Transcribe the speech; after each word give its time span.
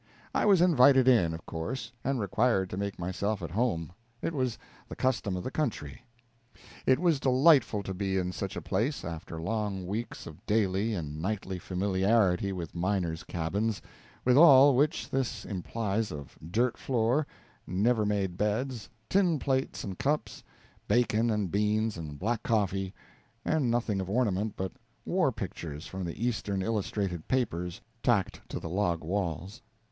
I 0.33 0.47
was 0.47 0.61
invited 0.61 1.07
in, 1.07 1.31
of 1.31 1.45
course, 1.45 1.91
and 2.03 2.19
required 2.19 2.71
to 2.71 2.75
make 2.77 2.97
myself 2.97 3.43
at 3.43 3.51
home 3.51 3.93
it 4.19 4.33
was 4.33 4.57
the 4.89 4.95
custom 4.95 5.35
of 5.37 5.43
the 5.43 5.51
country. 5.51 6.01
It 6.87 6.97
was 6.97 7.19
delightful 7.19 7.83
to 7.83 7.93
be 7.93 8.17
in 8.17 8.31
such 8.31 8.55
a 8.55 8.63
place, 8.63 9.05
after 9.05 9.39
long 9.39 9.85
weeks 9.85 10.25
of 10.25 10.43
daily 10.47 10.95
and 10.95 11.21
nightly 11.21 11.59
familiarity 11.59 12.51
with 12.51 12.73
miners' 12.73 13.23
cabins 13.23 13.79
with 14.25 14.37
all 14.37 14.75
which 14.75 15.07
this 15.07 15.45
implies 15.45 16.11
of 16.11 16.35
dirt 16.49 16.77
floor, 16.79 17.27
never 17.67 18.03
made 18.03 18.37
beds, 18.37 18.89
tin 19.07 19.37
plates 19.37 19.83
and 19.83 19.99
cups, 19.99 20.43
bacon 20.87 21.29
and 21.29 21.51
beans 21.51 21.95
and 21.95 22.17
black 22.17 22.41
coffee, 22.41 22.91
and 23.45 23.69
nothing 23.69 24.01
of 24.01 24.09
ornament 24.09 24.55
but 24.57 24.71
war 25.05 25.31
pictures 25.31 25.85
from 25.85 26.03
the 26.03 26.25
Eastern 26.27 26.63
illustrated 26.63 27.27
papers 27.27 27.79
tacked 28.01 28.41
to 28.49 28.59
the 28.59 28.67
log 28.69 29.03
walls. 29.03 29.61